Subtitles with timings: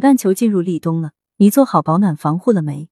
[0.00, 2.88] 半球进入立冬了，你做好保暖防护了没？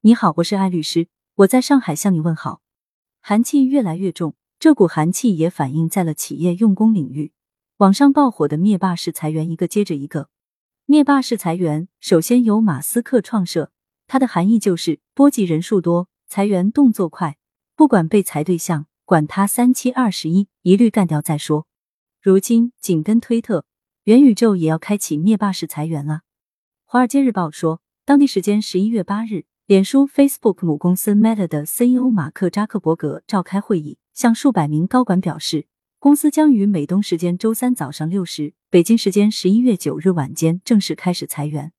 [0.00, 2.60] 你好，我是艾律师，我在上海向你问好。
[3.20, 7.32] 寒气越来越重，这股寒气也反映在了企业用工领域。
[7.76, 10.28] 网上爆火的灭霸式裁员一个接着一个。
[10.86, 13.70] 灭霸式裁员首先由马斯克创设，
[14.08, 17.36] 它的含义就是波及人数多，裁员动作快，
[17.76, 21.68] 不管被裁对象，管他三七二十一，一律干掉再说。
[22.20, 23.64] 如今紧跟推特、
[24.02, 26.22] 元宇宙也要开启灭霸式裁员了。
[26.92, 35.68] 华尔街日报说，当地时间十一月八日，脸书 （Facebook） 母公司 Meta 的 CEO 马克扎克伯格召开会议，向数百名高管表示，
[36.00, 41.70] 公司将于美东时间周三早上六时、北京时间十一月九日晚间正式开始裁员。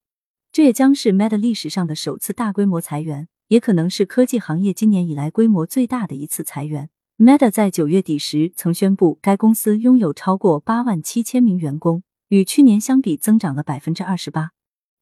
[0.49, 6.89] 这也将是 Meta 历史上的首次大规模裁员，也可能是科技行业今年以来规模最大的一次裁员。
[7.17, 14.51] Meta 在九月底时曾宣布，该公司拥有超过八万七千名员工，与去年相比增长了百分之二十八。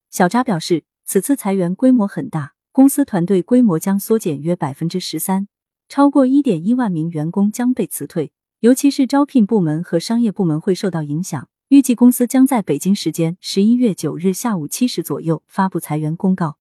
[0.09, 5.47] 小扎表示，此次裁员规模很大，公司团队规模将缩减约百分之十三，
[5.87, 11.47] 超过一点一万名员工将被辞退，尤其是招聘部门和商业部门会受到影响。
[11.67, 16.57] 预计公司将在北京时间十一月九日下午七时左右发布裁员公告。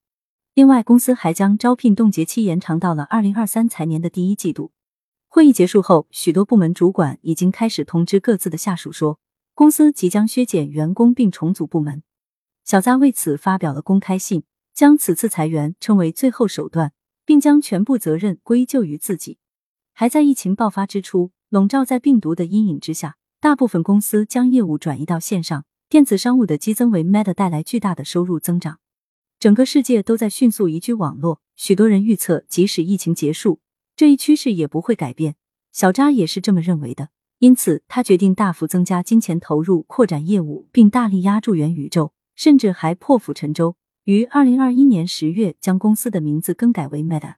[0.52, 4.72] 另外，公司还将招聘冻结期延长到了二零二三财年的第一季度。
[5.26, 9.18] 会议结束后，许多部门主管已经开始通知各自的下属说，
[9.54, 12.02] 公司即将削减员工并重组部门。
[12.68, 14.42] 小扎为此发表了公开信，
[14.74, 16.92] 将此次裁员称为最后手段，
[17.24, 19.38] 并将全部责任归咎于自己。
[19.94, 28.80] 还在疫情爆发之初，笼罩在病毒的阴影之下，大部分公司将业务转移到线上，电子商务的激增为 Meta 带来巨大的收入增长。
[29.40, 33.60] 整个世界都在迅速移居网络，许多人预测，即使疫情结束，
[33.96, 35.36] 这一趋势也不会改变。
[35.72, 37.08] 小扎也是这么认为的，
[37.38, 42.12] 因此他决定大幅增加金钱投入，扩展业务，并大力压住元宇宙。
[42.38, 47.34] 甚至还破釜沉舟，于二零二一年十月将公司的名字更改为 Meta。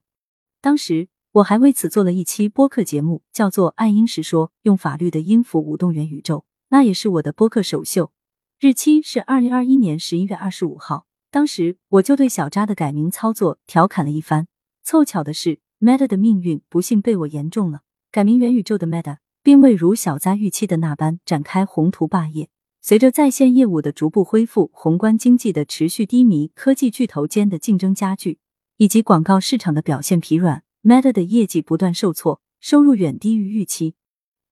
[0.61, 8.13] 当时我还为此做了一期播客节目，叫做《爱因时说：用法律的音符舞动元宇宙》，那也是我的播客首秀。
[8.59, 11.07] 日期是二零二一年十一月二十五号。
[11.31, 14.49] 当时我就对小扎的改名操作调侃了一番。
[14.83, 17.81] 凑巧的是，Meta 的命运不幸被我言中了。
[18.13, 22.51] 改名元宇宙的 Meta，并未如小扎预期的那般展开宏图霸业。
[22.83, 28.39] 随着在线业务的逐步恢复，宏观经济的持续低迷，科技巨头间的竞争加剧，
[28.79, 33.97] 以及广告市场的表现疲软，Meta 的业绩不断受挫，收入远低于预期。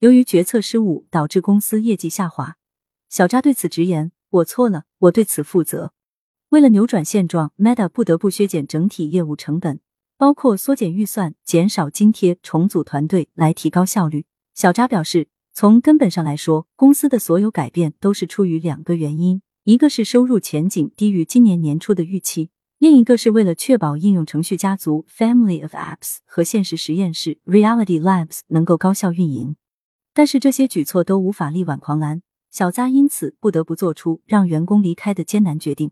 [0.01, 2.57] 由于决策失误，导致公司业绩下滑。
[3.09, 5.95] 小扎对此直言：“我错了，我对此负责。”
[6.51, 9.81] 为了扭转现状，Meta 不得不削减整体业务成本，
[10.19, 14.27] 包括缩减预算、减少津贴、重组团队来提高效率。
[14.55, 15.29] 小扎表示。
[15.61, 29.57] 从根本上来说，公司的所有改变都是出于两个原因：一个是收入前景低于今年年初的预期，另一个是为了确保应用程序家族 （Family of Apps） 和现实实验室 （Reality Labs） 能够高效运营。
[30.15, 35.91] 但是这些举措都无法力挽狂澜，小扎因此不得不做出让员工离开的艰难决定。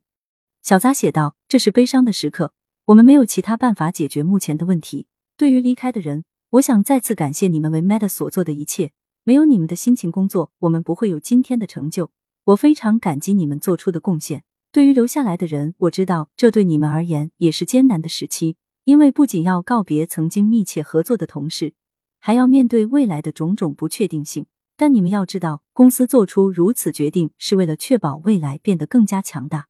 [0.63, 2.53] 小扎写道：“这是悲伤的时刻，
[2.85, 5.09] 我们没有其他办法解决目前的问题。
[5.37, 8.93] 对于离开的人，我想再次感谢你们为 Meta 所做的一切。”
[9.29, 12.13] 没有你们的辛勤工作，我们不会有今天的成就。
[12.45, 14.45] 我非常感激你们做出的贡献。
[14.71, 18.55] 对于留下来的人，我知道这对你们而言也是艰难的时期，
[18.85, 21.75] 因为不仅要告别曾经密切合作的同事，
[22.21, 24.47] 还要面对未来的种种不确定性。
[24.77, 29.67] 但你们要知道，公司做出如此决定是为了确保未来变得更加强大。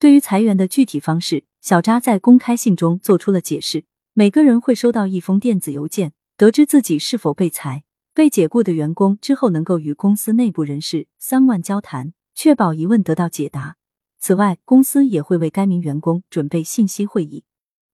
[0.00, 3.84] 对于裁员的具体方式，小扎在公开信中做出了解释。
[4.12, 7.84] 每个人会收到一封电子邮件，得知自己是否被裁。
[8.18, 13.76] 被解雇的员工之后能够与公司内部人士三万交谈，确保疑问得到解答。
[14.18, 17.44] 此外，公司也会为该名员工准备信息会议。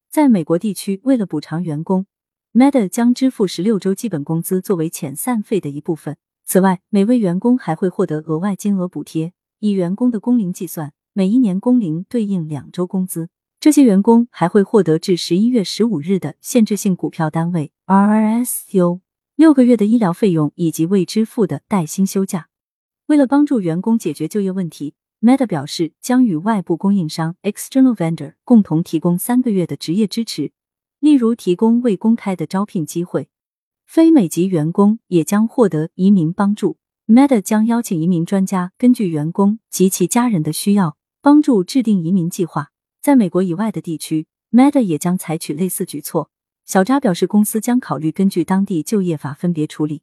[0.09, 2.07] 在美国地区，为了补偿员工
[2.55, 6.17] ，Meta 将支付十六周基本工资作为遣散费的一部分。
[6.47, 13.29] 此外，每位员工还会获得额外金额补贴，以员工的工龄计算，每一年工龄对应两周工资。
[13.61, 19.04] 这些员工还会获得至十一月十五日的限制性股票单位 （RSU）。
[19.37, 22.49] 六个月的医疗费用以及未支付的带薪休假。
[23.07, 30.53] 为了帮助员工解决就业问题，Meta 表示将与外部供应商 （external vendor） 共同提供三个月的职业支持，
[31.01, 33.29] 例如提供未公开的招聘机会。
[33.85, 36.79] 非美籍员工也将获得移民帮助。
[37.07, 42.71] Meta 将邀请移民专家，根据员工及其家人的需要，帮助制定移民计划。
[43.03, 46.31] 在美国以外的地区，Meta 也将采取类似举措。
[46.65, 50.03] 小扎表示，公司将考虑根据当地就业法分别处理。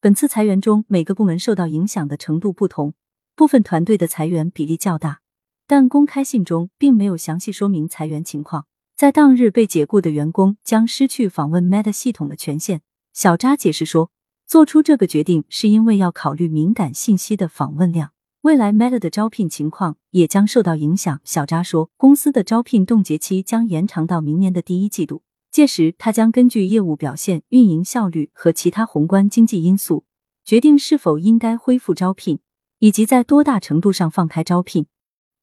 [0.00, 2.92] 本次裁员中，每个部门受到影响的程度不同，
[3.34, 5.20] 部分团队的裁员比例较大。
[5.66, 8.66] 但公开信中并没有详细说明裁员情况。
[8.94, 12.82] 在当日被解雇的员工将失去访问 Meta 系统的权限。
[13.14, 14.10] 小扎解释说，
[14.46, 18.12] 做出这个决定是因为要考虑敏感信息的访问量，
[18.42, 21.20] 未来 Meta 的招聘情况也将受到影响。
[21.24, 25.22] 小扎说，公司的招聘冻结期将延长到明年的第一季度，
[25.54, 30.04] 届时他将根据业务表现、运营效率和其他宏观经济因素，
[30.44, 32.40] 决定是否应该恢复招聘，
[32.80, 34.86] 以及在多大程度上放开招聘。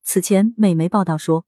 [0.04, 1.46] 此前，美媒报道说。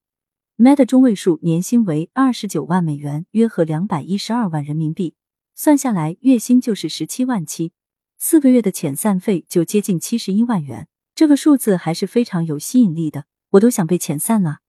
[0.56, 5.16] Meta 中位数年薪为二十九万美元，约合两百一十二万人民币，
[5.54, 7.74] 算下来月薪就是十七万七，
[8.18, 13.26] 四个月的遣散费就接近七十一万元，这个数字还是非常有吸引力的。
[13.50, 14.60] 我都想被遣散了。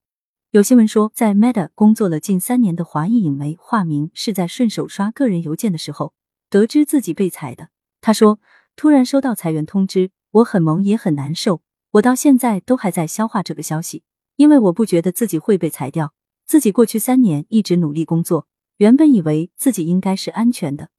[0.54, 6.14] 有新闻说，在 Meta 工作了近三年的华裔影媒化名是在顺手刷个人邮件的时候
[6.48, 7.70] 得知自己被裁的。
[8.00, 8.38] 他说
[8.76, 11.62] ：“突然收到裁员通知，我很懵也很难受，
[11.94, 14.04] 我到现在都还在消化这个消息。”
[14.36, 16.14] 因为我不觉得自己会被裁掉，
[16.46, 18.46] 自己过去三年一直努力工作，
[18.76, 20.90] 原本以为自己应该是安全的。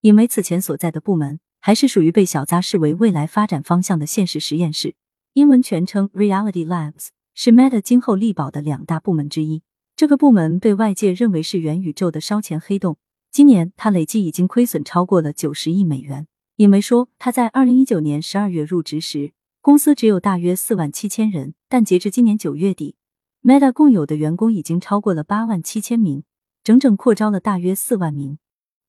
[0.00, 4.94] 影媒此前所在的部门还是属于被小扎视为未来发展方向的现实实验室，
[5.34, 9.62] 英文全称 Reality Labs，是 Meta 今后力保的两大部门之一。
[9.96, 12.96] 这个部门被外界认为是元宇宙的烧钱黑洞，
[13.30, 16.28] 今年它累计已经亏损超过了九十亿美元。
[16.56, 19.32] 影媒说，他在二零一九年十二月入职时。
[19.60, 22.96] 公司只有大约四万七千人，但截至今年九月底
[23.42, 26.22] ，Meta 共有的员工已经超过了八万七千名，
[26.62, 28.38] 整整扩招了大约四万名。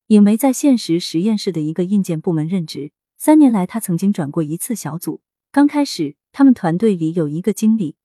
[0.07, 5.21] 影媒在现实实验室的一个硬件部门任职，三年来他曾经转过一次小组。
[5.49, 7.95] 刚开始，他们团队里有一个经理，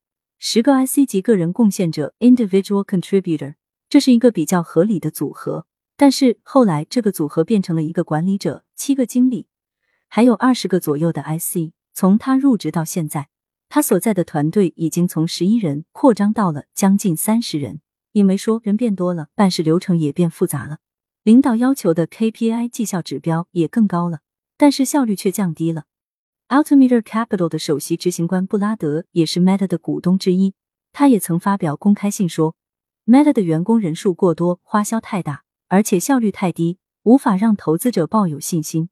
[0.43, 3.57] 十个 IC 级个人贡献者 （Individual Contributor），
[3.91, 5.67] 这是一个比较合理的组合。
[5.99, 9.49] 但是后来，这个组合变成了一个管理者，七个经理，
[10.09, 11.75] 还有二十个左右的 IC。
[11.93, 13.29] 从他入职到现在，
[13.69, 17.83] 他所在的团队已经从十一人扩张到了将近三十人。
[18.13, 20.79] 因为说人变多了，办事流程也变复杂了，
[21.23, 24.21] 领导要求的 KPI 绩效指标也更高了，
[24.57, 25.85] 但是效率却降低了。
[26.51, 30.53] Altimeter Capital 的首席执行官布拉德也是 Meta 的股东之一，
[30.93, 32.57] 他也曾发表公开信说
[33.07, 38.91] ，Meta 的员工人数过多，花销太大，而且效率太低，无法让投资者抱有信心。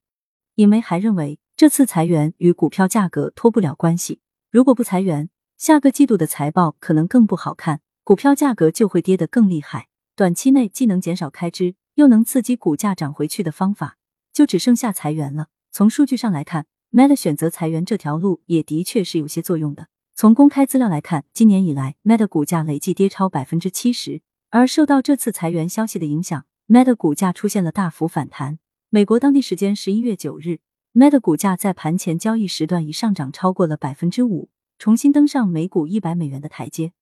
[0.54, 1.40] 尹梅还认为。
[1.56, 4.20] 这次裁员与股票价格脱不了关系。
[4.52, 9.88] 如果不裁员，下个季度的财报可能更不好看，股票价格就会跌得更厉害。
[10.14, 13.96] 短期内既能减少开支，又能刺激股价涨回去的方法，
[14.32, 15.48] 就只剩下裁员了。
[15.72, 19.88] 从数据上来看，Meta 选择裁员这条路也的确是有些作用的。
[20.14, 28.58] 从公开资料来看，今年以来，Meta 股价累计跌超百分之七十，而受到这次裁员消息的影响，Meta 股价出现了大幅反弹。
[28.90, 30.60] 美国当地时间十一月九日。
[30.94, 34.48] Meta 股价在盘前交易时段已上涨超过了百分之五，
[34.78, 36.92] 重新登上每股一百美元的台阶。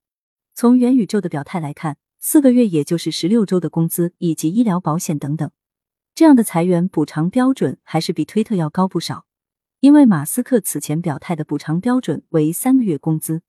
[0.53, 5.49] 从元宇宙的表态来看，四个月也就是十六周的工资以及医疗保险等等，
[6.13, 9.26] 这样的裁员补偿标准还是比推特要高不少。
[9.79, 13.41] 因为马斯克此前表态的补偿标准为三个月工资。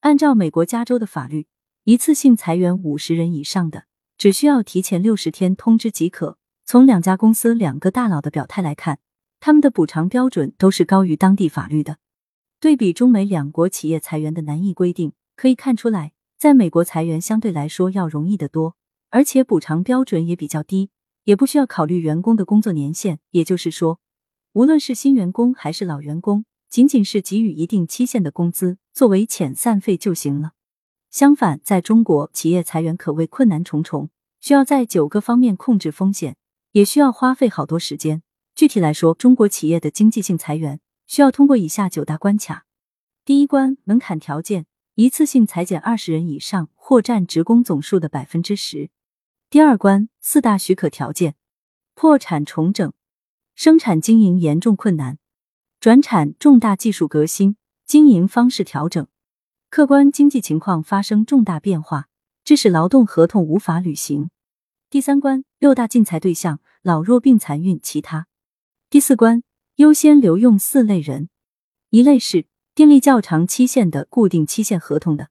[0.00, 1.46] 按照美国加州的法律，
[1.84, 3.84] 一次性裁员五十人以上的，
[4.16, 6.38] 只需要提前六十天通知即可。
[6.64, 8.98] 从两家公司两个大佬的表态来看。
[9.40, 11.98] 他们的补偿标准都是高于当地法律的。
[12.58, 18.74] 对比中美两国企业裁员的难易规定，可以看出来，在美国裁员相对来说要容易得多，
[19.10, 20.90] 而且补偿标准也比较低，
[21.22, 23.20] 也不需要考虑员工的工作年限。
[23.30, 24.00] 也就是说，
[24.52, 30.52] 无论是新员工还是老员工，仅仅是给予一定期限的工资作为遣散费就行了。
[31.10, 36.36] 相反，在中国，企业裁员可谓困难重重，需要在九个方面控制风险，
[36.72, 38.22] 也需要花费好多时间。
[38.54, 42.66] 具体来说，中国企业的经济性裁员需要通过以下九大关卡：
[43.24, 48.88] 第一关，门槛条件，一次性裁减二十人以上或占职工总数的百分之十；
[49.48, 51.36] 第二关，四大许可条件：
[51.94, 52.92] 破产重整、
[53.58, 55.18] 生产经营严重困难、
[55.80, 59.04] 转产重大技术革新、经营方式调整、
[59.68, 62.06] 客观经济情况发生重大变化，
[62.44, 64.28] 致使劳动合同无法履行；
[64.88, 68.28] 第三关，六大竞才对象：老弱病残孕其他。
[68.88, 69.42] 第四关
[69.74, 71.28] 优先留用四类人，
[71.90, 72.46] 一类是
[72.76, 75.30] 订立较长期限的固定期限合同的；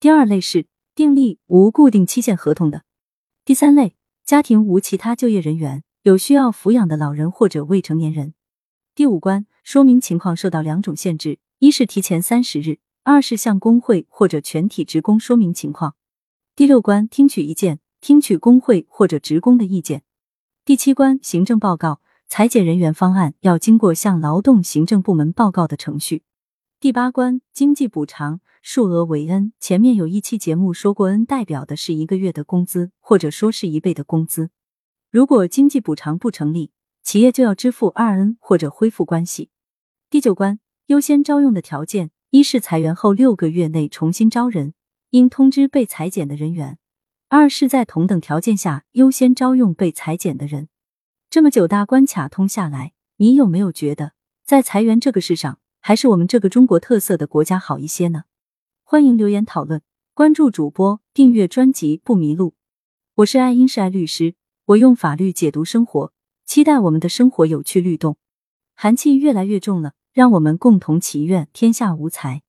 [0.00, 2.78] 第二类是订立无固定期限合同的；
[3.44, 3.94] 第三类
[4.24, 8.32] 家庭无其他就业人员，有需要抚养的老人或者未成年人。
[8.94, 15.96] 第五关说明情况受到两种限制：一是提前三十日，二是向工会或者全体职工说明情况。
[16.56, 20.02] 第六关听取意见，听取工会或者职工的意见。
[20.64, 22.00] 第七关行政报告。
[22.30, 26.24] 裁减人员方案要经过向劳动行政部门报告的程序。
[26.78, 29.54] 第八关经济补偿，数额为 n。
[29.58, 34.50] 前面有一期节目说过，n 代表的是一个月的工资，或者说是一倍的工资。
[35.10, 36.70] 如果经济补偿不成立，
[37.02, 39.48] 企业就要支付二 n 或者恢复关系。
[40.10, 44.74] 第九关优先招用的条件，一是裁员后六个月内重新招人，
[45.10, 46.74] 应通知被裁减的人员；
[47.28, 50.68] 二是在同等条件下优先招用被裁减的人。
[51.30, 54.12] 这么九大关卡通下来，你有没有觉得
[54.44, 55.58] 在裁员这个事上？
[55.80, 58.24] 还是我们这个中国特色的国家好一些呢？
[58.82, 59.80] 欢迎留言讨论，
[60.12, 62.54] 关注主播，订阅专辑不迷路。
[63.14, 64.34] 我是爱英是爱律师，
[64.68, 66.12] 我用法律解读生活，
[66.44, 68.18] 期待我们的生活有趣律动。
[68.74, 72.42] 寒气越来越重了，让我们共同祈愿天下无财。